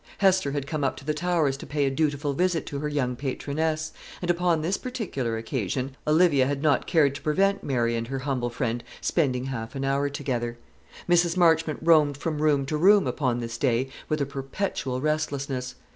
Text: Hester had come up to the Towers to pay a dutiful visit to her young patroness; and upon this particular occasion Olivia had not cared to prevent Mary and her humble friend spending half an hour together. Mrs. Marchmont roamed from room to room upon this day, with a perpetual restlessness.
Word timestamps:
Hester 0.17 0.53
had 0.53 0.65
come 0.65 0.83
up 0.83 0.97
to 0.97 1.05
the 1.05 1.13
Towers 1.13 1.55
to 1.57 1.67
pay 1.67 1.85
a 1.85 1.91
dutiful 1.91 2.33
visit 2.33 2.65
to 2.65 2.79
her 2.79 2.87
young 2.89 3.15
patroness; 3.15 3.93
and 4.19 4.31
upon 4.31 4.63
this 4.63 4.75
particular 4.75 5.37
occasion 5.37 5.95
Olivia 6.07 6.47
had 6.47 6.63
not 6.63 6.87
cared 6.87 7.13
to 7.13 7.21
prevent 7.21 7.63
Mary 7.63 7.95
and 7.95 8.07
her 8.07 8.17
humble 8.17 8.49
friend 8.49 8.83
spending 8.99 9.43
half 9.45 9.75
an 9.75 9.85
hour 9.85 10.09
together. 10.09 10.57
Mrs. 11.07 11.37
Marchmont 11.37 11.77
roamed 11.83 12.17
from 12.17 12.41
room 12.41 12.65
to 12.65 12.77
room 12.77 13.05
upon 13.05 13.41
this 13.41 13.59
day, 13.59 13.89
with 14.09 14.19
a 14.19 14.25
perpetual 14.25 15.01
restlessness. 15.01 15.75